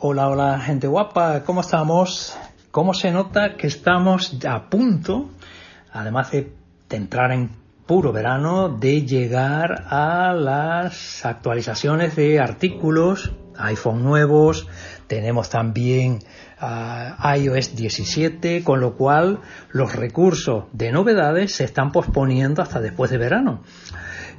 [0.00, 2.38] Hola, hola, gente guapa, ¿cómo estamos?
[2.70, 5.28] ¿Cómo se nota que estamos a punto,
[5.92, 6.52] además de
[6.90, 7.50] entrar en
[7.84, 14.68] puro verano, de llegar a las actualizaciones de artículos iPhone nuevos,
[15.08, 16.20] tenemos también
[16.62, 19.40] uh, iOS 17, con lo cual
[19.72, 23.64] los recursos de novedades se están posponiendo hasta después de verano.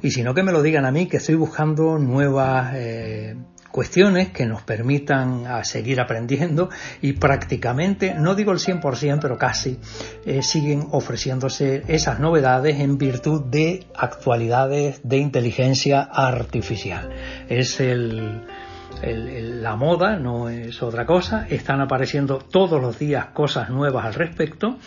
[0.00, 3.36] Y si no que me lo digan a mí, que estoy buscando nuevas eh,
[3.70, 9.78] cuestiones que nos permitan a seguir aprendiendo y prácticamente, no digo el 100%, pero casi,
[10.24, 17.10] eh, siguen ofreciéndose esas novedades en virtud de actualidades de inteligencia artificial.
[17.48, 18.42] Es el,
[19.02, 24.78] la moda no es otra cosa, están apareciendo todos los días cosas nuevas al respecto,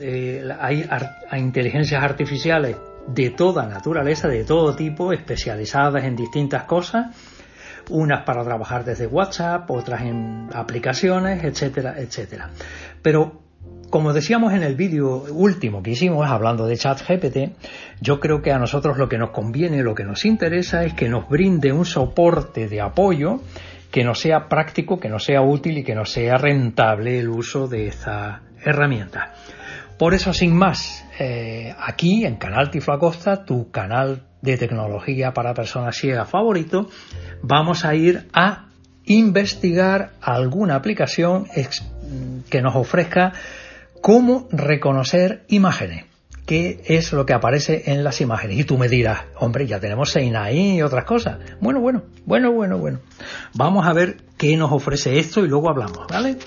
[0.00, 0.88] eh, hay,
[1.30, 7.16] hay inteligencias artificiales de toda naturaleza, de todo tipo, especializadas en distintas cosas,
[7.88, 12.50] unas para trabajar desde WhatsApp, otras en aplicaciones, etcétera, etcétera.
[13.02, 13.40] Pero
[13.90, 17.56] como decíamos en el vídeo último que hicimos hablando de ChatGPT,
[18.00, 21.08] yo creo que a nosotros lo que nos conviene, lo que nos interesa es que
[21.08, 23.40] nos brinde un soporte de apoyo
[23.90, 27.66] que nos sea práctico, que nos sea útil y que nos sea rentable el uso
[27.66, 29.34] de esta herramienta.
[29.98, 35.94] Por eso, sin más, eh, aquí en Canal Tiflacosta, tu canal de tecnología para personas
[35.94, 36.88] ciegas favorito,
[37.42, 38.70] vamos a ir a
[39.04, 41.46] investigar alguna aplicación
[42.48, 43.34] que nos ofrezca
[44.00, 46.06] cómo reconocer imágenes.
[46.46, 48.58] ¿Qué es lo que aparece en las imágenes?
[48.58, 51.38] Y tú me dirás, hombre, ya tenemos Seinai y otras cosas.
[51.60, 53.00] Bueno, bueno, bueno, bueno, bueno.
[53.54, 56.38] Vamos a ver qué nos ofrece esto y luego hablamos, ¿vale?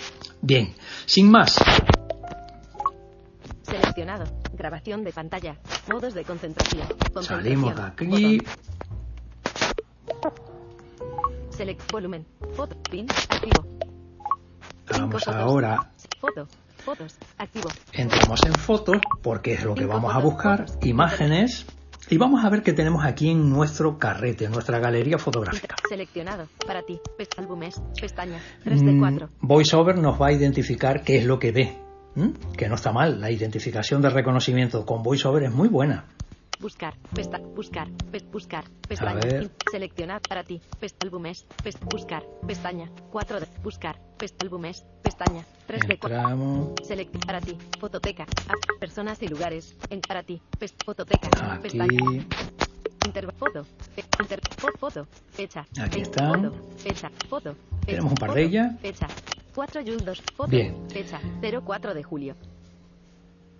[0.42, 0.74] Bien,
[1.06, 1.64] sin más.
[3.62, 4.43] Seleccionado.
[4.54, 5.58] Grabación de pantalla.
[5.92, 6.88] Modos de concentración.
[7.22, 8.38] Salimos de aquí.
[11.50, 12.26] Select volumen.
[12.54, 12.76] Foto.
[12.90, 13.08] Pin.
[13.10, 13.66] Activo.
[14.92, 15.92] Vamos ahora.
[16.20, 16.48] Foto.
[16.78, 17.18] Fotos.
[17.38, 17.70] Activo.
[17.94, 20.66] Entramos en fotos porque es lo que vamos a buscar.
[20.82, 21.66] Imágenes.
[22.10, 25.76] Y vamos a ver qué tenemos aquí en nuestro carrete, en nuestra galería fotográfica.
[25.88, 26.48] Seleccionado.
[26.68, 27.00] Para ti.
[27.38, 27.82] Álbumes.
[28.00, 28.40] Pestaña.
[28.66, 29.28] 3 de 4.
[29.28, 31.83] Mm, VoiceOver nos va a identificar qué es lo que ve.
[32.58, 33.20] Que no está mal.
[33.20, 36.06] La identificación de reconocimiento con VoiceOver es muy buena.
[36.60, 39.20] Buscar, pesta, buscar, pest, buscar, pestaña,
[39.70, 45.88] seleccionar para ti, pest, álbumes, pest, buscar, pestaña, 4 de, buscar, pest, álbumes, pestaña, 3
[45.88, 51.28] de 4, select, para ti, fototeca, app, personas y lugares, en para ti, pest, fototeca,
[51.54, 51.64] Aquí.
[51.64, 52.00] pestaña,
[53.08, 53.66] inter, foto,
[54.22, 54.40] inter,
[54.80, 56.44] foto, fecha, Aquí están.
[56.44, 58.80] foto, fecha, foto, Tenemos un par de ellas.
[58.80, 59.08] Fecha,
[59.54, 60.90] 4 Yul 2, foto, Bien.
[60.90, 62.36] fecha, 04 de julio.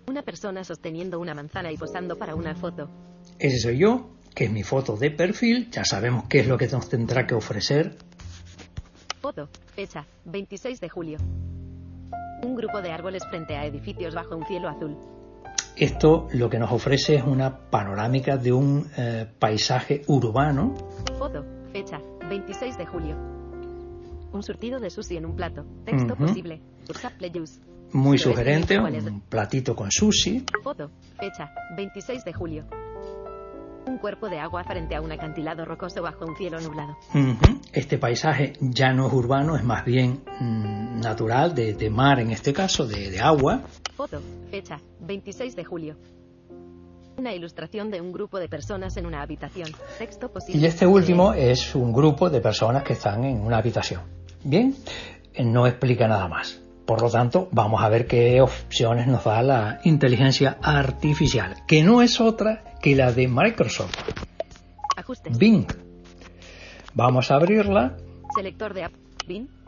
[0.08, 2.90] Una persona sosteniendo una manzana y posando para una foto.
[3.38, 5.70] Ese soy yo, que es mi foto de perfil.
[5.70, 7.96] Ya sabemos qué es lo que nos tendrá que ofrecer.
[9.20, 11.18] Foto, fecha, 26 de julio.
[12.42, 14.98] Un grupo de árboles frente a edificios bajo un cielo azul.
[15.76, 20.74] Esto lo que nos ofrece es una panorámica de un eh, paisaje urbano.
[21.18, 23.43] Foto, fecha, 26 de julio.
[24.34, 25.64] Un surtido de sushi en un plato.
[25.84, 26.26] Texto Ujú.
[26.26, 26.60] posible.
[26.90, 27.60] Usable use.
[27.92, 30.44] Muy sugerente, un platito con sushi.
[30.64, 30.90] Foto,
[31.20, 32.64] fecha, 26 de julio.
[33.86, 36.96] Un cuerpo de agua frente a un acantilado rocoso bajo un cielo nublado.
[37.14, 37.60] Ujú.
[37.72, 42.32] Este paisaje ya no es urbano, es más bien mm, natural, de, de mar en
[42.32, 43.62] este caso, de, de agua.
[43.94, 44.20] Foto,
[44.50, 45.96] fecha, 26 de julio.
[47.16, 49.70] Una ilustración de un grupo de personas en una habitación.
[49.98, 50.60] Texto posible.
[50.60, 54.13] Y este último es un grupo de personas que están en una habitación.
[54.44, 54.74] Bien,
[55.42, 56.60] no explica nada más.
[56.86, 62.02] Por lo tanto, vamos a ver qué opciones nos da la inteligencia artificial, que no
[62.02, 63.96] es otra que la de Microsoft,
[64.96, 65.38] Ajustes.
[65.38, 65.66] Bing.
[66.92, 67.96] Vamos a abrirla.
[68.36, 68.92] Selector de app.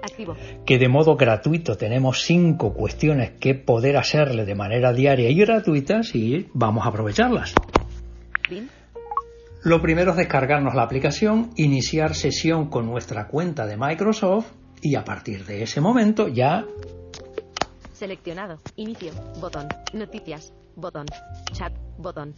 [0.02, 0.37] activo.
[0.67, 6.14] Que de modo gratuito tenemos cinco cuestiones que poder hacerle de manera diaria y gratuitas
[6.14, 7.55] y vamos a aprovecharlas.
[9.64, 14.46] Lo primero es descargarnos la aplicación, iniciar sesión con nuestra cuenta de Microsoft
[14.87, 16.65] y a partir de ese momento ya...
[17.93, 18.61] Seleccionado.
[18.77, 19.12] Inicio.
[19.41, 19.67] Botón.
[19.93, 20.53] Noticias.
[20.77, 21.06] Botón.
[21.53, 21.73] Chat.
[21.99, 22.35] Botón.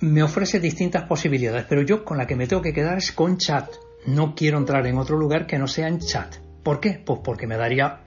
[0.00, 3.38] Me ofrece distintas posibilidades, pero yo con la que me tengo que quedar es con
[3.38, 3.70] chat.
[4.06, 6.34] No quiero entrar en otro lugar que no sea en chat.
[6.64, 7.00] ¿Por qué?
[7.04, 8.00] Pues porque me daría...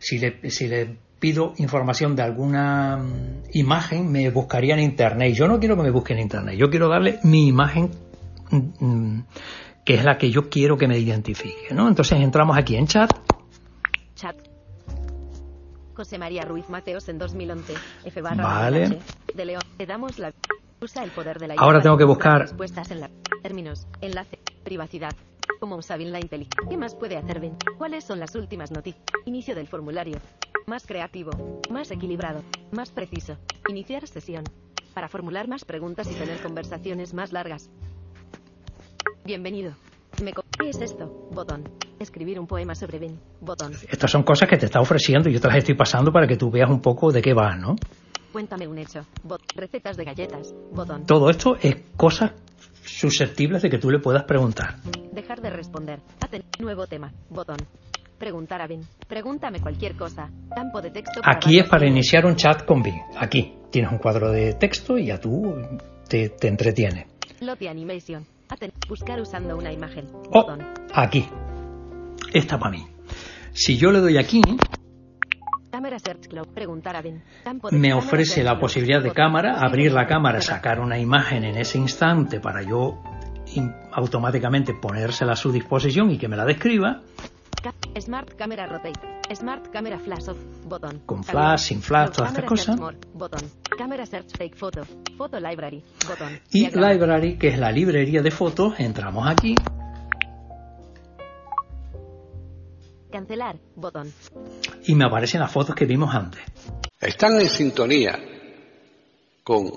[0.00, 5.34] Si le, si le pido información de alguna mm, imagen, me buscaría en Internet.
[5.34, 6.56] Yo no quiero que me busque en Internet.
[6.58, 7.90] Yo quiero darle mi imagen
[8.50, 9.24] mm, mm,
[9.84, 11.88] que es la que yo quiero que me identifique, ¿no?
[11.88, 13.10] Entonces entramos aquí en chat.
[14.14, 14.36] Chat.
[15.94, 17.74] José María Ruiz Mateos en 2011.
[18.04, 19.00] F vale.
[19.34, 19.62] de León.
[19.78, 20.32] Le damos la
[20.80, 23.10] usa el poder de la Ahora tengo que buscar respuestas en la
[23.42, 25.12] términos, enlace, privacidad.
[25.60, 26.68] ¿Cómo usa bien la inteligencia?
[26.68, 27.56] ¿Qué más puede hacer Ben?
[27.78, 29.04] ¿Cuáles son las últimas noticias?
[29.24, 30.18] Inicio del formulario.
[30.66, 32.42] Más creativo, más equilibrado,
[32.72, 33.36] más preciso.
[33.68, 34.44] Iniciar sesión.
[34.94, 37.70] Para formular más preguntas y tener conversaciones más largas.
[39.24, 39.72] Bienvenido.
[40.58, 41.28] ¿Qué es esto?
[41.32, 41.64] Botón.
[41.98, 43.18] Escribir un poema sobre Ben.
[43.40, 43.72] Botón.
[43.88, 46.36] Estas son cosas que te está ofreciendo y yo te las estoy pasando para que
[46.36, 47.76] tú veas un poco de qué va, ¿no?
[48.32, 49.00] Cuéntame un hecho.
[49.56, 50.54] Recetas de galletas.
[50.72, 51.06] Botón.
[51.06, 52.32] Todo esto es cosas
[52.84, 54.76] susceptibles de que tú le puedas preguntar.
[55.12, 56.00] Dejar de responder.
[56.60, 57.12] nuevo tema.
[57.30, 57.58] Botón.
[58.18, 58.82] Preguntar a Ben.
[59.08, 60.30] Pregúntame cualquier cosa.
[60.54, 61.20] Campo de texto.
[61.24, 63.00] Aquí es para iniciar un chat con Ben.
[63.16, 65.54] Aquí tienes un cuadro de texto y ya tú
[66.08, 67.06] te, te entretiene.
[67.68, 68.24] Animation.
[68.88, 70.06] Buscar usando una imagen.
[70.32, 70.46] Oh,
[70.92, 71.28] aquí.
[72.32, 72.86] Esta para mí.
[73.52, 74.42] Si yo le doy aquí,
[77.72, 82.40] me ofrece la posibilidad de cámara, abrir la cámara, sacar una imagen en ese instante
[82.40, 83.02] para yo
[83.92, 87.02] automáticamente ponérsela a su disposición y que me la describa.
[88.00, 89.00] Smart Camera Rotate.
[89.34, 90.38] Smart Camera Flash Off.
[90.66, 91.02] Botón.
[91.06, 92.76] Con flash, sin flash, todas estas cosas.
[93.12, 93.40] Botón.
[93.76, 94.82] Camera Search Fake Photo.
[95.16, 95.82] Photo Library.
[96.06, 96.40] Botón.
[96.52, 99.54] Y Library, que es la librería de fotos, entramos aquí.
[103.10, 103.56] Cancelar.
[103.76, 104.12] Botón.
[104.86, 106.42] Y me aparecen las fotos que vimos antes.
[107.00, 108.18] Están en sintonía
[109.42, 109.70] con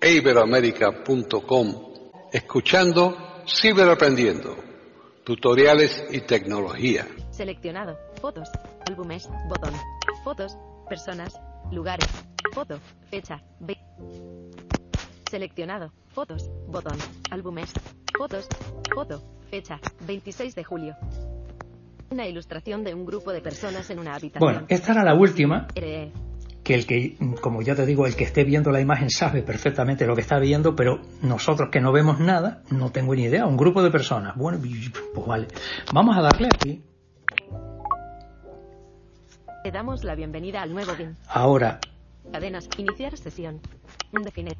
[0.00, 1.74] iberoamerica.com
[2.32, 4.56] escuchando Ciberaprendiendo
[5.24, 7.06] tutoriales y tecnología.
[7.36, 7.98] Seleccionado.
[8.22, 8.48] Fotos.
[8.88, 9.28] Álbumes.
[9.46, 9.74] Botón.
[10.24, 10.56] Fotos.
[10.88, 11.38] Personas.
[11.70, 12.08] Lugares.
[12.54, 12.80] Foto.
[13.10, 13.42] Fecha.
[15.30, 15.92] Seleccionado.
[16.14, 16.48] Fotos.
[16.66, 16.96] Botón.
[17.30, 17.74] Álbumes.
[18.16, 18.48] Fotos.
[18.94, 19.22] Foto.
[19.50, 19.78] Fecha.
[20.06, 20.96] 26 de julio.
[22.10, 24.40] Una ilustración de un grupo de personas en una habitación.
[24.40, 25.66] Bueno, esta era la última.
[25.74, 30.06] Que el que, como ya te digo, el que esté viendo la imagen sabe perfectamente
[30.06, 33.44] lo que está viendo, pero nosotros que no vemos nada, no tengo ni idea.
[33.44, 34.34] Un grupo de personas.
[34.36, 34.58] Bueno,
[35.14, 35.48] pues vale.
[35.92, 36.82] Vamos a darle aquí.
[39.66, 41.16] Le damos la bienvenida al nuevo BIM.
[41.26, 41.80] Ahora.
[42.30, 42.68] Cadenas.
[42.78, 43.60] Iniciar sesión.
[44.12, 44.56] Definir.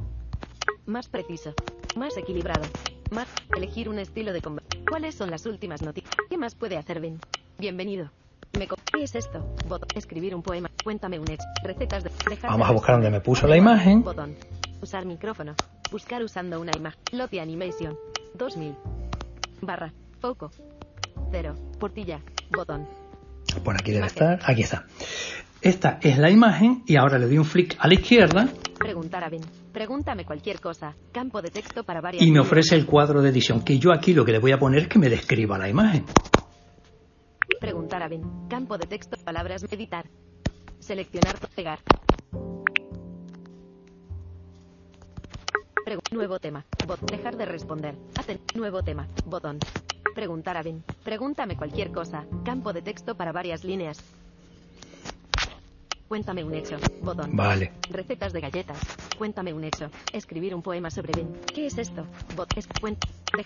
[0.84, 1.54] Más preciso.
[1.94, 2.62] Más equilibrado.
[3.12, 3.28] Más.
[3.56, 4.84] Elegir un estilo de conversación.
[4.84, 6.12] ¿Cuáles son las últimas noticias?
[6.28, 7.20] ¿Qué más puede hacer Ben?
[7.56, 8.10] Bienvenido.
[8.58, 9.46] Me ¿Qué es esto?
[9.68, 9.86] Botón.
[9.94, 10.72] Escribir un poema.
[10.82, 11.44] Cuéntame un hecho.
[11.62, 12.10] Recetas de...
[12.42, 14.02] Vamos a buscar donde me puso la imagen.
[14.02, 14.34] Botón.
[14.82, 15.54] Usar micrófono.
[15.92, 17.00] Buscar usando una imagen.
[17.12, 17.96] Loti Animation.
[18.34, 18.74] 2000.
[19.60, 19.92] Barra.
[20.18, 20.50] Foco.
[21.30, 21.54] Cero.
[21.78, 22.20] Portilla.
[22.50, 22.88] Botón.
[23.62, 24.40] Por aquí debe estar.
[24.44, 24.86] Aquí está.
[25.60, 28.48] Esta es la imagen y ahora le doy un flick a la izquierda.
[28.78, 29.40] Preguntar a Ben.
[29.72, 30.94] Pregúntame cualquier cosa.
[31.12, 32.22] Campo de texto para varias.
[32.22, 34.58] Y me ofrece el cuadro de edición, que yo aquí lo que le voy a
[34.58, 36.04] poner es que me describa la imagen.
[37.60, 38.22] Preguntar a Ben.
[38.48, 40.06] Campo de texto, palabras, editar.
[40.78, 41.80] Seleccionar, pegar.
[46.16, 46.64] nuevo tema.
[46.86, 47.00] Bot.
[47.10, 47.94] Dejar de responder.
[48.18, 49.06] Aten nuevo tema.
[49.26, 49.58] Botón.
[50.16, 50.82] Preguntar a Ben.
[51.04, 52.24] Pregúntame cualquier cosa.
[52.42, 54.02] Campo de texto para varias líneas.
[56.08, 56.78] Cuéntame un hecho.
[57.02, 57.36] Botón.
[57.36, 57.72] Vale.
[57.90, 58.78] Recetas de galletas.
[59.18, 59.90] Cuéntame un hecho.
[60.14, 61.38] Escribir un poema sobre Ben.
[61.54, 62.06] ¿Qué es esto?
[62.34, 62.50] Bot.
[62.56, 62.66] Es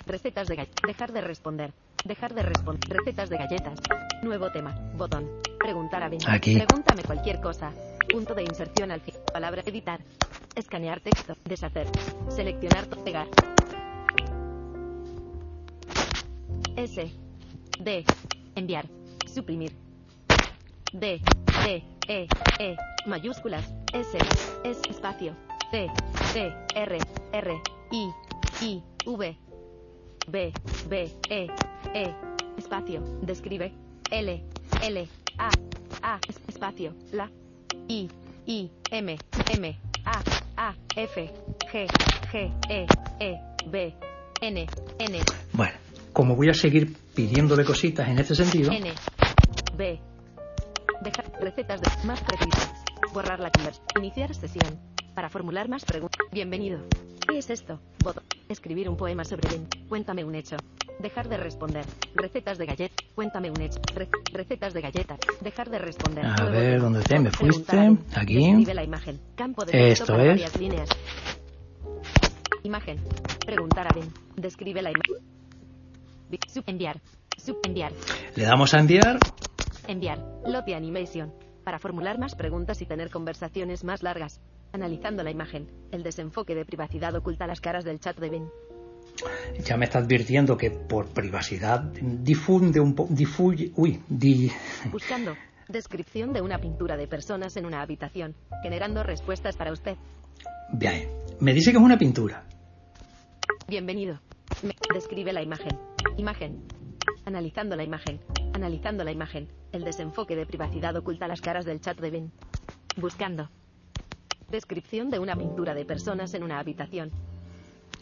[0.06, 0.80] recetas de galletas.
[0.86, 1.72] Dejar de responder.
[2.04, 2.88] Dejar de responder.
[2.88, 3.80] Recetas de galletas.
[4.22, 4.72] Nuevo tema.
[4.96, 5.28] Botón.
[5.58, 6.20] Preguntar a Ben.
[6.28, 6.54] Aquí.
[6.54, 7.72] Pregúntame cualquier cosa.
[8.08, 9.14] Punto de inserción al fin.
[9.32, 9.98] Palabra editar.
[10.54, 11.34] Escanear texto.
[11.46, 11.88] Deshacer.
[12.28, 12.86] Seleccionar.
[13.02, 13.26] Pegar.
[16.80, 16.96] S.
[17.78, 18.04] D.
[18.56, 18.86] Enviar.
[19.26, 19.72] Suprimir.
[20.92, 21.20] D.
[21.64, 22.00] D.
[22.10, 22.26] E,
[22.58, 24.18] E, mayúsculas, S,
[24.64, 25.32] S, espacio,
[25.70, 25.86] C,
[26.32, 26.98] C, R,
[27.32, 28.10] R, I,
[28.60, 29.36] I, V,
[30.26, 30.52] B,
[30.88, 31.46] B, E,
[31.94, 32.14] E,
[32.58, 33.72] espacio, describe,
[34.10, 34.42] L,
[34.82, 35.08] L,
[35.38, 35.50] A,
[36.02, 36.18] A,
[36.48, 37.30] espacio, la,
[37.86, 38.08] I,
[38.46, 39.16] I, M,
[39.54, 40.22] M, A,
[40.56, 41.30] A, F,
[41.70, 41.86] G,
[42.32, 42.86] G, E,
[43.20, 43.94] E, B,
[44.40, 44.66] N,
[44.98, 45.18] N.
[45.52, 45.74] Bueno,
[46.20, 48.70] como voy a seguir pidiéndole cositas en este sentido.
[48.70, 48.92] N,
[49.74, 49.98] B,
[51.00, 52.84] dejar recetas de más precisas,
[53.14, 54.78] borrar la conversación, iniciar sesión,
[55.14, 56.20] para formular más preguntas.
[56.30, 56.80] Bienvenido.
[57.26, 57.80] ¿Qué es esto?
[58.04, 58.22] Botón.
[58.50, 59.66] Escribir un poema sobre Ben.
[59.88, 60.56] Cuéntame un hecho.
[60.98, 61.86] Dejar de responder.
[62.14, 63.06] Recetas de galletas.
[63.14, 63.80] Cuéntame un hecho.
[64.30, 65.18] recetas de galletas.
[65.40, 66.26] Dejar de responder.
[66.26, 67.96] A ver, ¿dónde te me fuiste?
[68.14, 68.62] Aquí.
[68.66, 69.18] La imagen.
[69.36, 70.60] Campo de Esto es.
[70.60, 70.90] líneas.
[72.62, 72.98] Imagen.
[73.46, 74.12] Preguntar a Ben.
[74.36, 75.29] Describe la imagen.
[76.66, 77.00] Enviar.
[77.64, 77.92] Enviar.
[78.36, 79.18] Le damos a enviar.
[79.86, 80.18] Enviar.
[80.46, 81.32] Lobby Animation.
[81.64, 84.40] Para formular más preguntas y tener conversaciones más largas.
[84.72, 88.48] Analizando la imagen, el desenfoque de privacidad oculta las caras del chat de Ben.
[89.64, 93.12] Ya me está advirtiendo que por privacidad difunde un poco.
[93.12, 93.72] Difuye.
[93.76, 94.50] Uy, di...
[94.90, 95.34] Buscando.
[95.68, 99.96] Descripción de una pintura de personas en una habitación, generando respuestas para usted.
[100.72, 101.08] Bien.
[101.40, 102.44] Me dice que es una pintura.
[103.68, 104.20] Bienvenido.
[104.92, 105.89] describe la imagen.
[106.20, 106.62] Imagen.
[107.24, 108.20] Analizando la imagen.
[108.52, 109.48] Analizando la imagen.
[109.72, 112.30] El desenfoque de privacidad oculta las caras del chat de Ben.
[112.98, 113.48] Buscando.
[114.50, 117.10] Descripción de una pintura de personas en una habitación.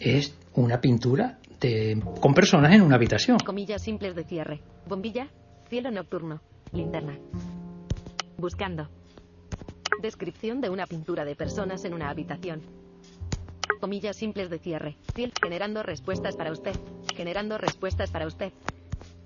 [0.00, 3.38] Es una pintura de, con personas en una habitación.
[3.38, 4.62] Comillas simples de cierre.
[4.88, 5.28] Bombilla,
[5.68, 6.40] cielo nocturno,
[6.72, 7.16] linterna.
[8.36, 8.88] Buscando.
[10.02, 12.62] Descripción de una pintura de personas en una habitación.
[13.80, 14.96] Comillas simples de cierre.
[15.40, 16.74] Generando respuestas para usted.
[17.14, 18.52] Generando respuestas para usted.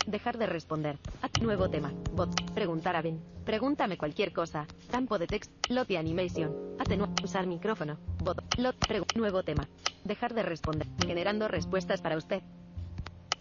[0.07, 0.99] Dejar de responder.
[1.41, 1.93] nuevo tema.
[2.13, 2.31] Bot.
[2.53, 3.21] Preguntar a Ben.
[3.45, 4.67] Pregúntame cualquier cosa.
[4.91, 5.51] Campo de text.
[5.71, 6.77] Loti animation.
[6.79, 7.11] Atenuar.
[7.25, 7.97] Usar micrófono.
[8.23, 8.43] Bot.
[8.59, 8.77] Lot.
[9.17, 9.69] nuevo tema.
[10.05, 10.87] Dejar de responder.
[11.07, 12.43] Generando respuestas para usted.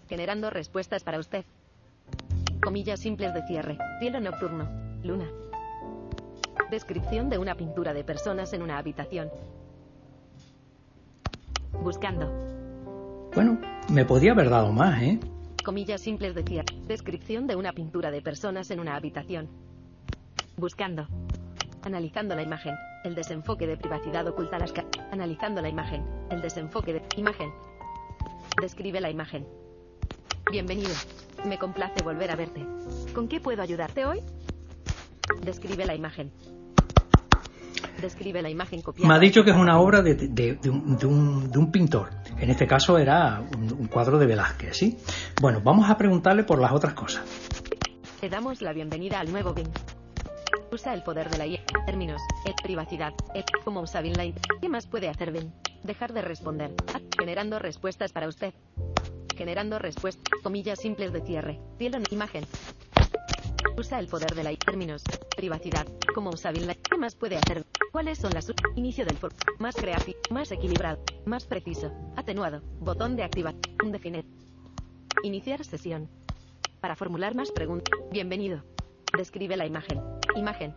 [0.08, 1.44] Generando respuestas para usted.
[2.64, 3.78] Comillas simples de cierre.
[4.00, 4.70] Cielo nocturno.
[5.04, 5.30] Luna.
[6.70, 9.30] Descripción de una pintura de personas en una habitación.
[11.82, 12.32] Buscando.
[13.34, 13.60] Bueno,
[13.90, 15.20] me podía haber dado más, ¿eh?
[15.66, 16.64] Comillas simples decía.
[16.86, 19.50] Descripción de una pintura de personas en una habitación.
[20.58, 21.08] Buscando.
[21.82, 22.76] Analizando la imagen.
[23.04, 24.72] El desenfoque de privacidad oculta las
[25.12, 26.06] Analizando la imagen.
[26.30, 27.50] El desenfoque de imagen.
[28.62, 29.48] Describe la imagen.
[30.52, 30.94] Bienvenido.
[31.46, 32.64] Me complace volver a verte.
[33.16, 34.22] ¿Con qué puedo ayudarte hoy?
[35.44, 36.32] Describe la imagen.
[38.02, 39.08] Describe la imagen copiada.
[39.08, 42.10] Me ha dicho que es una obra de, un, pintor.
[42.40, 44.98] En este caso era un, cuadro de Velázquez, ¿sí?
[45.40, 47.24] Bueno, vamos a preguntarle por las otras cosas.
[48.22, 49.68] Le damos la bienvenida al nuevo BIM.
[50.72, 51.62] Usa el poder de la IA.
[51.86, 52.22] Términos.
[52.46, 53.14] El privacidad.
[53.34, 55.52] El cómo usa BIM ¿Qué más puede hacer BIM?
[55.84, 56.72] Dejar de responder.
[57.20, 58.54] Generando respuestas para usted.
[59.36, 60.24] Generando respuestas.
[60.44, 61.60] Comillas simples de cierre.
[61.78, 62.46] Cielo imagen.
[63.78, 65.04] Usa el poder de la términos.
[65.36, 65.86] Privacidad.
[66.16, 67.66] ¿Cómo usa BIM ¿Qué más puede hacer?
[67.92, 73.24] ¿Cuáles son las inicio del for más creativo, más equilibrado, más preciso, atenuado, botón de
[73.24, 74.24] activar, definir.
[75.24, 76.10] Iniciar sesión.
[76.80, 78.00] Para formular más preguntas.
[78.10, 78.64] Bienvenido.
[79.18, 80.02] Describe la imagen.
[80.38, 80.74] Imagen.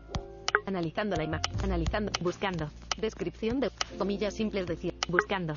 [0.66, 1.54] Analizando la imagen.
[1.62, 2.10] Analizando.
[2.20, 2.68] Buscando.
[2.98, 4.92] Descripción de comillas simples decir.
[5.08, 5.54] Buscando.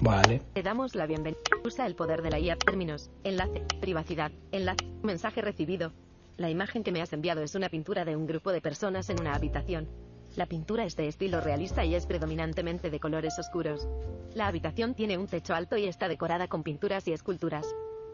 [0.00, 0.42] Vale.
[0.52, 1.40] Te damos la bienvenida.
[1.64, 2.56] Usa el poder de la IA.
[2.56, 3.08] Términos.
[3.22, 3.64] Enlace.
[3.80, 4.32] Privacidad.
[4.50, 4.84] Enlace.
[5.02, 5.92] Mensaje recibido.
[6.38, 9.20] La imagen que me has enviado es una pintura de un grupo de personas en
[9.20, 9.88] una habitación.
[10.34, 13.86] La pintura es de estilo realista y es predominantemente de colores oscuros.
[14.34, 17.66] La habitación tiene un techo alto y está decorada con pinturas y esculturas.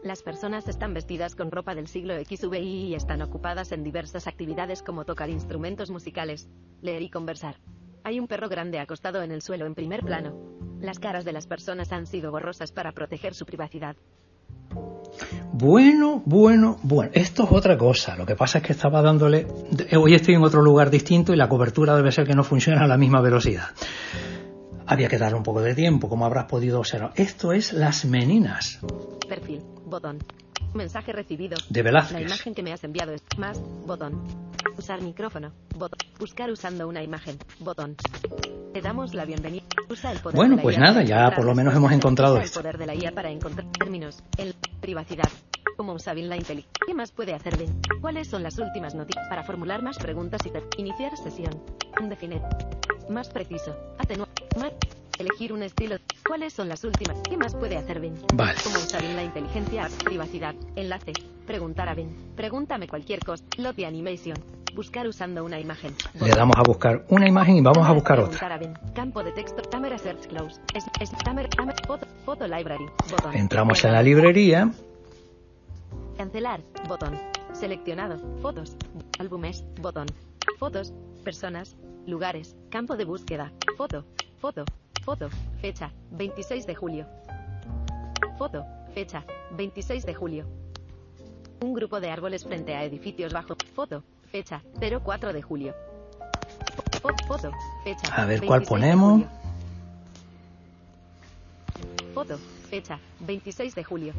[0.03, 4.83] Las personas están vestidas con ropa del siglo XVI y están ocupadas en diversas actividades
[4.83, 6.49] como tocar instrumentos musicales,
[6.81, 7.55] leer y conversar.
[8.03, 10.37] Hay un perro grande acostado en el suelo en primer plano.
[10.81, 13.95] Las caras de las personas han sido borrosas para proteger su privacidad.
[15.51, 17.11] Bueno, bueno, bueno.
[17.13, 18.15] Esto es otra cosa.
[18.15, 19.47] Lo que pasa es que estaba dándole.
[19.97, 22.87] Hoy estoy en otro lugar distinto y la cobertura debe ser que no funciona a
[22.87, 23.69] la misma velocidad.
[24.85, 27.11] Había que darle un poco de tiempo, como habrás podido observar.
[27.15, 28.79] Esto es Las Meninas.
[29.27, 30.19] Perfil, botón.
[30.73, 31.57] Mensaje recibido.
[31.69, 32.13] De Velázquez.
[32.13, 34.48] La imagen que me has enviado es más, botón.
[34.79, 35.99] Usar micrófono, botón.
[36.17, 37.97] Buscar usando una imagen, botón.
[38.73, 39.65] Te damos la bienvenida.
[39.89, 42.45] Usa el poder bueno, de la pues nada, ya por lo menos hemos encontrado Usa
[42.45, 42.59] esto.
[42.59, 44.23] el poder de la IA para encontrar términos.
[44.37, 45.27] El privacidad.
[45.75, 46.71] Cómo usa bien la inteligencia.
[46.87, 47.81] ¿Qué más puede hacer bien?
[47.99, 49.27] ¿Cuáles son las últimas noticias?
[49.27, 51.61] Para formular más preguntas y iniciar sesión.
[52.07, 52.41] Definir.
[53.09, 53.75] Más preciso.
[53.97, 54.29] Atenuar.
[54.57, 54.71] Más.
[55.17, 55.97] Elegir un estilo.
[56.25, 57.17] ¿Cuáles son las últimas?
[57.29, 58.13] ¿Qué más puede hacer Ben?
[58.33, 58.57] Vale.
[58.63, 59.89] ¿Cómo usar bien la inteligencia?
[60.05, 60.55] Privacidad.
[60.77, 61.11] Enlace.
[61.45, 62.15] Preguntar a Ben.
[62.37, 63.43] Pregúntame cualquier cosa.
[63.57, 64.37] Lobby Animation.
[64.75, 65.95] Buscar usando una imagen.
[66.13, 68.59] Le damos a buscar una imagen y vamos a buscar otra.
[68.93, 69.61] Campo de texto.
[69.97, 70.61] Search Close.
[72.25, 72.85] Foto, Library.
[73.33, 74.71] Entramos en la librería.
[76.17, 76.61] Cancelar.
[76.87, 77.19] Botón.
[77.53, 78.19] Seleccionado.
[78.41, 78.75] Fotos.
[79.19, 79.63] Álbumes.
[79.81, 80.07] Botón.
[80.57, 80.93] Fotos.
[81.23, 81.75] Personas.
[82.05, 82.55] Lugares.
[82.69, 83.51] Campo de búsqueda.
[83.77, 84.05] Foto.
[84.39, 84.63] Foto.
[85.03, 85.29] Foto.
[85.61, 85.91] Fecha.
[86.11, 87.07] 26 de julio.
[88.37, 88.65] Foto.
[88.93, 90.45] Fecha, 26 de julio.
[91.61, 93.55] Un grupo de árboles frente a edificios bajo.
[93.75, 95.75] Foto, fecha, 04 de julio.
[97.27, 97.51] Foto,
[97.83, 98.13] fecha.
[98.15, 99.23] A ver cuál ponemos.
[102.13, 102.37] Foto,
[102.69, 104.13] fecha, 26 de julio.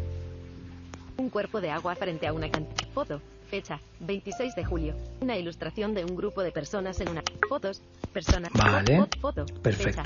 [1.17, 2.91] Un cuerpo de agua frente a una cantidad.
[2.93, 4.95] Foto, fecha, 26 de julio.
[5.21, 7.23] Una ilustración de un grupo de personas en una.
[7.49, 8.53] Fotos, personas.
[8.55, 9.07] Vale.
[9.21, 10.03] Foto, Perfecto.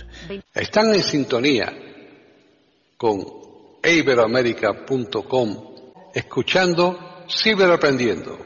[0.55, 1.73] Están en sintonía
[2.97, 3.23] con
[3.83, 5.75] iberoamérica.com
[6.15, 8.39] escuchando Ciberaprendiendo,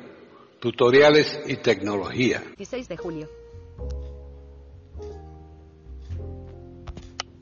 [0.61, 2.41] tutoriales y tecnología.
[2.47, 3.29] 26 de julio.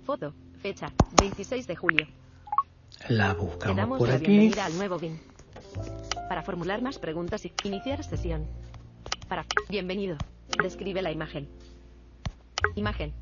[0.05, 2.07] Foto, fecha, 26 de julio.
[3.09, 4.27] La Le buscamos damos por la aquí.
[4.27, 5.19] bienvenida al nuevo BIM.
[6.29, 8.47] Para formular más preguntas y iniciar sesión.
[9.29, 10.17] Para bienvenido.
[10.63, 11.49] Describe la imagen.
[12.77, 13.13] Imagen.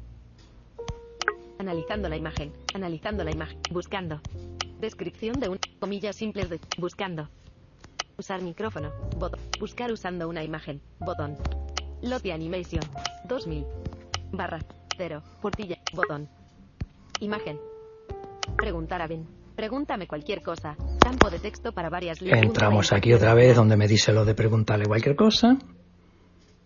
[1.59, 2.53] Analizando la imagen.
[2.75, 3.59] Analizando la imagen.
[3.71, 4.21] Buscando.
[4.81, 7.29] Descripción de un comillas simples de buscando.
[8.17, 8.93] Usar micrófono.
[9.19, 9.41] Botón.
[9.59, 10.81] Buscar usando una imagen.
[11.01, 11.37] Botón.
[12.03, 12.83] Lottie Animation.
[13.29, 13.65] 2000.
[14.33, 14.59] Barra.
[14.97, 15.23] 0.
[15.41, 15.79] Portilla.
[15.93, 16.29] Botón.
[17.21, 17.59] Imagen.
[18.57, 19.27] Preguntar a Ben.
[19.57, 20.77] Pregúntame cualquier cosa.
[21.01, 22.43] Campo de texto para varias líneas.
[22.43, 25.57] Entramos aquí otra vez donde me dice lo de preguntarle cualquier cosa.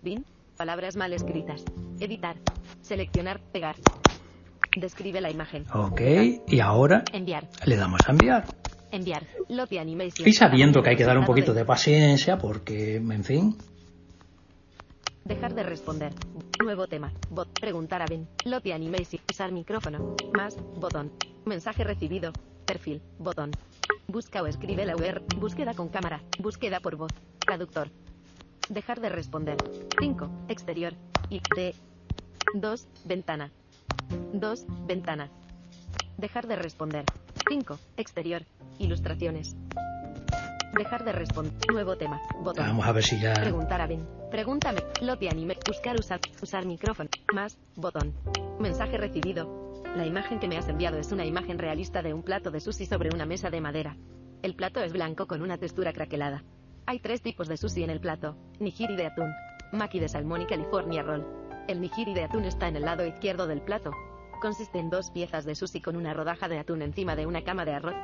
[0.03, 0.25] Bin.
[0.57, 1.65] Palabras mal escritas.
[2.01, 2.37] Editar.
[2.83, 3.41] Seleccionar.
[3.53, 3.77] Pegar.
[4.77, 5.65] Describe la imagen.
[5.75, 6.01] Ok,
[6.47, 7.49] y ahora Enviar.
[7.65, 8.45] le damos a enviar.
[8.91, 9.27] Enviar.
[9.49, 10.27] Lottie Animation.
[10.27, 13.57] Y sabiendo que hay que dar un poquito de paciencia porque, en fin,
[15.29, 16.15] Dejar de responder.
[16.65, 17.13] Nuevo tema.
[17.29, 17.61] Bot.
[17.61, 18.27] Preguntar a Ben.
[18.47, 19.21] Lottie Animation.
[19.31, 20.17] Usar micrófono.
[20.33, 20.57] Más.
[20.81, 21.13] Botón.
[21.45, 22.33] Mensaje recibido.
[22.65, 23.03] Perfil.
[23.19, 23.51] Botón.
[24.07, 25.23] Busca o escribe la UR.
[25.37, 26.23] Búsqueda con cámara.
[26.39, 27.13] Búsqueda por voz.
[27.41, 27.91] Traductor.
[28.71, 29.59] Dejar de responder.
[30.01, 30.31] 5.
[30.49, 30.95] Exterior.
[31.29, 31.75] Y D.
[32.55, 32.89] 2.
[33.05, 33.51] Ventana.
[34.33, 34.67] 2.
[34.87, 35.29] Ventana.
[36.17, 37.05] Dejar de responder.
[37.49, 37.79] 5.
[37.97, 38.43] Exterior.
[38.79, 39.57] Ilustraciones.
[40.77, 41.55] Dejar de responder.
[41.73, 42.21] Nuevo tema.
[42.43, 42.67] Botón.
[42.67, 43.33] vamos a ver si ya...
[43.33, 44.07] Preguntar a Ben.
[44.31, 44.81] Pregúntame.
[45.01, 45.57] Lottie anime.
[45.67, 46.21] Buscar usar.
[46.43, 47.09] Usar micrófono.
[47.35, 47.59] Más.
[47.75, 48.13] Botón.
[48.61, 49.83] Mensaje recibido.
[49.97, 52.85] La imagen que me has enviado es una imagen realista de un plato de sushi
[52.85, 53.97] sobre una mesa de madera.
[54.43, 56.45] El plato es blanco con una textura craquelada.
[56.85, 58.37] Hay tres tipos de sushi en el plato.
[58.61, 59.33] Nigiri de atún.
[59.73, 61.27] Maki de salmón y California roll.
[61.67, 63.91] El nigiri de atún está en el lado izquierdo del plato.
[64.41, 67.65] Consiste en dos piezas de sushi con una rodaja de atún encima de una cama
[67.65, 67.97] de arroz.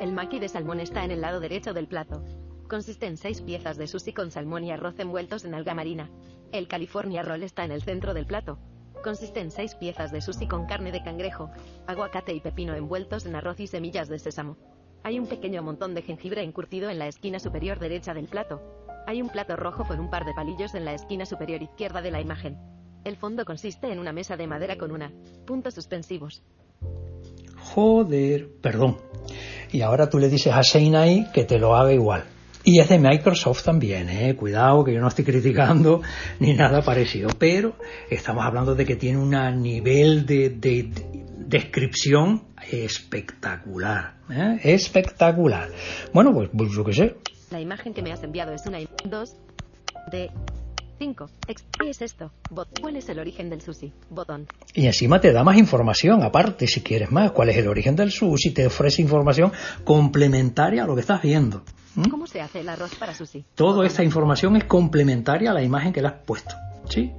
[0.00, 2.24] El maki de salmón está en el lado derecho del plato.
[2.68, 6.08] Consiste en seis piezas de sushi con salmón y arroz envueltos en alga marina.
[6.52, 8.60] El California Roll está en el centro del plato.
[9.02, 11.50] Consiste en seis piezas de sushi con carne de cangrejo,
[11.88, 14.58] aguacate y pepino envueltos en arroz y semillas de sésamo.
[15.02, 18.62] Hay un pequeño montón de jengibre encurtido en la esquina superior derecha del plato.
[19.08, 22.12] Hay un plato rojo con un par de palillos en la esquina superior izquierda de
[22.12, 22.79] la imagen.
[23.04, 25.10] El fondo consiste en una mesa de madera con una.
[25.46, 26.42] Puntos suspensivos.
[27.56, 28.98] Joder, perdón.
[29.72, 32.24] Y ahora tú le dices a Seinai que te lo haga igual.
[32.62, 34.36] Y es de Microsoft también, ¿eh?
[34.36, 36.02] Cuidado, que yo no estoy criticando
[36.40, 37.74] ni nada parecido, pero
[38.10, 39.30] estamos hablando de que tiene un
[39.62, 44.58] nivel de, de- de descripción espectacular, ¿eh?
[44.62, 45.68] Espectacular.
[46.12, 47.16] Bueno, pues, pues yo qué sé.
[47.50, 49.36] La imagen que me has enviado es una 2
[50.12, 50.30] de
[51.00, 51.30] 5.
[51.46, 52.30] ¿Qué es esto?
[52.78, 53.90] ¿Cuál es el origen del sushi?
[54.10, 54.46] Botón.
[54.74, 58.12] Y encima te da más información, aparte, si quieres más, cuál es el origen del
[58.12, 59.50] sushi, te ofrece información
[59.82, 61.62] complementaria a lo que estás viendo.
[61.94, 62.10] ¿Mm?
[62.10, 63.46] ¿Cómo se hace el arroz para sushi?
[63.54, 66.54] Toda esta información es complementaria a la imagen que le has puesto.
[66.86, 67.10] ¿Sí?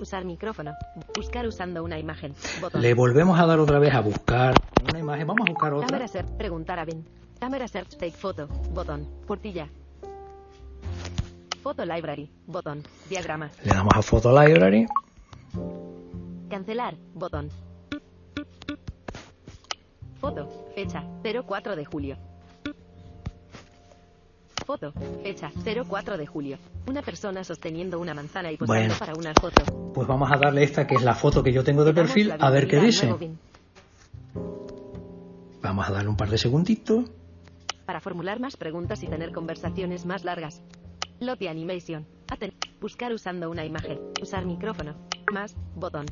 [0.00, 0.74] Usar micrófono.
[1.16, 2.32] Buscar usando una imagen.
[2.60, 2.80] Botón.
[2.80, 4.54] Le volvemos a dar otra vez a buscar
[4.88, 5.26] una imagen.
[5.26, 5.88] Vamos a buscar otra.
[5.88, 6.28] Cámara search.
[6.36, 7.04] Preguntar a Ben.
[7.40, 7.96] Cámara search.
[7.96, 8.46] Take photo.
[8.72, 9.04] Botón.
[9.26, 9.68] Portilla.
[11.66, 12.30] Photo library.
[12.46, 12.84] Botón.
[13.10, 13.50] Diagrama.
[13.64, 14.86] Le damos a Photo Library.
[16.48, 16.94] Cancelar.
[17.12, 17.48] Botón.
[20.20, 20.48] Foto.
[20.76, 21.02] Fecha.
[21.24, 22.16] 04 de julio.
[24.64, 24.92] Foto.
[25.24, 25.50] Fecha.
[25.88, 26.56] 04 de julio.
[26.86, 28.94] Una persona sosteniendo una manzana y posando Bueno.
[29.00, 29.64] para una foto.
[29.92, 32.48] Pues vamos a darle esta que es la foto que yo tengo de perfil, a
[32.48, 33.12] ver qué dice.
[35.62, 37.10] Vamos a darle un par de segunditos.
[37.86, 40.62] Para formular más preguntas y tener conversaciones más largas.
[41.20, 42.06] Lottie Animation.
[42.28, 43.98] Aten- Buscar usando una imagen.
[44.20, 44.94] Usar micrófono.
[45.32, 45.56] Más.
[45.74, 46.06] Botón.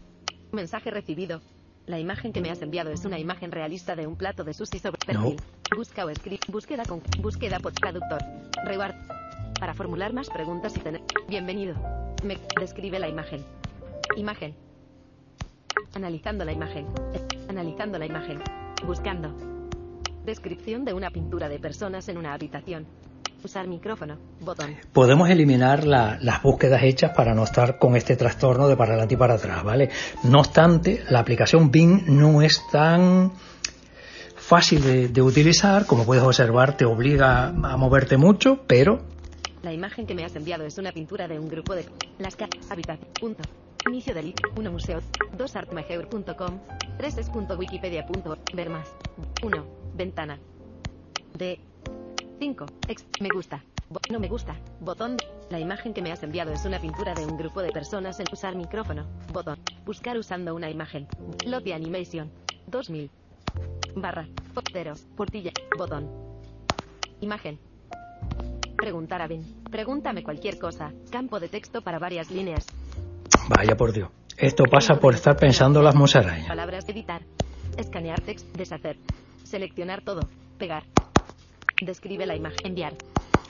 [0.53, 1.41] Mensaje recibido.
[1.87, 4.79] La imagen que me has enviado es una imagen realista de un plato de sushi
[4.79, 5.37] sobre perfil.
[5.77, 6.41] Busca o escribe.
[6.49, 7.03] Búsqueda con.
[7.21, 8.21] Búsqueda por traductor.
[8.65, 8.95] Reward.
[9.61, 11.03] Para formular más preguntas y tener.
[11.29, 11.75] Bienvenido.
[12.25, 13.45] Me describe la imagen.
[14.17, 14.55] Imagen.
[15.95, 16.87] Analizando la imagen.
[17.49, 18.41] Analizando la imagen.
[18.87, 19.35] Buscando.
[20.25, 22.87] Descripción de una pintura de personas en una habitación.
[23.45, 24.17] Usar micrófono.
[24.41, 24.75] Botón.
[24.93, 29.15] Podemos eliminar la- las búsquedas hechas para no estar con este trastorno de para adelante
[29.15, 29.91] y para atrás, ¿vale?
[30.23, 33.33] No obstante, la aplicación Bing no es tan
[34.37, 39.01] fácil de, utilizar, como puedes observar, te obliga a moverte mucho, pero...
[39.63, 41.87] La imagen que me has enviado es una pintura de un grupo de...
[42.19, 42.37] Las
[42.71, 43.09] habitación.
[43.19, 43.43] Punto.
[43.89, 45.01] Inicio del 1 museo.
[45.37, 46.59] 2 artmajeur.com.
[46.99, 48.41] 3 es.wikipedia.org.
[48.55, 48.89] Ver más.
[49.43, 49.67] 1.
[49.95, 50.39] Ventana.
[51.37, 51.59] De
[52.45, 52.67] 5.
[52.89, 53.07] Ex.
[53.21, 53.65] Me gusta.
[54.11, 54.55] no me gusta.
[54.79, 55.17] Botón.
[55.49, 58.27] La imagen que me has enviado es una pintura de un grupo de personas en
[58.31, 59.07] usar micrófono.
[59.33, 59.59] Botón.
[59.87, 61.09] Buscar usando una imagen.
[61.47, 62.31] Lobby Animation.
[62.67, 63.11] 2000.
[63.97, 64.29] Barra.
[64.71, 64.93] Cero.
[65.17, 65.53] Portilla.
[65.79, 66.11] Botón.
[67.23, 67.59] Imagen.
[68.77, 69.43] Preguntar a Ben.
[69.71, 70.93] Pregúntame cualquier cosa.
[71.11, 72.67] Campo de texto para varias líneas.
[73.49, 74.11] Vaya por Dios.
[74.37, 76.49] Esto pasa por estar pensando las musarañas.
[76.49, 77.23] Palabras editar.
[77.79, 78.47] Escanear text.
[78.55, 78.99] Deshacer.
[79.45, 80.29] Seleccionar todo.
[80.59, 80.85] Pegar.
[81.81, 82.59] Describe la imagen.
[82.65, 82.95] Enviar.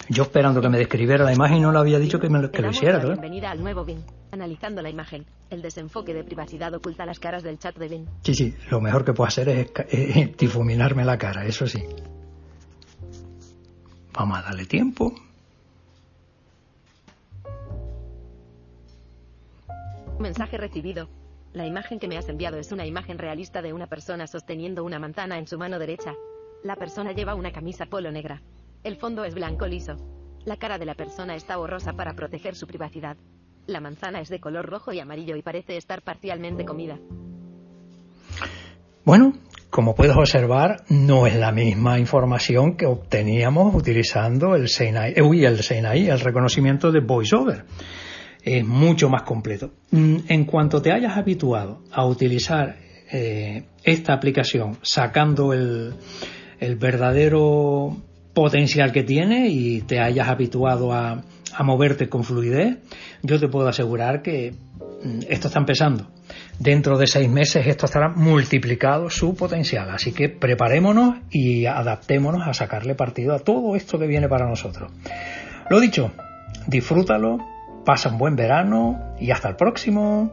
[0.09, 2.61] Yo esperando que me describiera la imagen y no le había dicho que, me, que
[2.61, 3.13] lo hiciera, ¿verdad?
[3.15, 4.05] Bienvenida al nuevo BIN.
[4.33, 5.25] Analizando la imagen.
[5.49, 8.07] El desenfoque de privacidad oculta las caras del chat de BIN.
[8.23, 8.55] Sí, sí.
[8.71, 11.83] Lo mejor que puedo hacer es difuminarme la cara, eso sí.
[14.13, 15.15] Vamos a darle tiempo.
[20.19, 21.09] Mensaje recibido.
[21.53, 24.99] La imagen que me has enviado es una imagen realista de una persona sosteniendo una
[24.99, 26.15] manzana en su mano derecha.
[26.65, 28.41] La persona lleva una camisa polo negra.
[28.85, 29.97] El fondo es blanco liso.
[30.47, 33.19] La cara de la persona está borrosa para proteger su privacidad.
[33.67, 36.99] La manzana es de color rojo y amarillo y parece estar parcialmente comida.
[39.05, 39.35] Bueno,
[39.69, 45.63] como puedes observar, no es la misma información que obteníamos utilizando el SENAI, eh, el
[45.63, 47.67] SENAI, el reconocimiento de VoiceOver
[48.43, 49.71] es mucho más completo.
[49.91, 52.77] Mm, en cuanto te hayas habituado a utilizar
[53.13, 55.95] eh, esta aplicación sacando el,
[56.77, 57.97] verdadero
[58.33, 61.23] potencial que tiene y te hayas habituado a,
[61.61, 62.79] moverte con fluidez,
[63.23, 64.53] yo te puedo asegurar que
[65.05, 66.09] mm, esto está empezando.
[66.59, 69.89] Dentro de seis meses esto estará multiplicado su potencial.
[69.91, 74.91] Así que preparémonos y adaptémonos a sacarle partido a todo esto que viene para nosotros.
[75.71, 76.11] Lo dicho,
[76.67, 77.39] disfrútalo,
[77.85, 80.33] Pasa un buen verano y hasta el próximo.